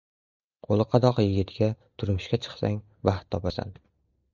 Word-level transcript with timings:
•Qo‘li 0.67 0.87
qadoq 0.93 1.21
yigitga 1.23 1.69
turmushga 1.75 2.43
chiqsang, 2.49 2.85
baxt 3.11 3.35
topasan. 3.39 3.81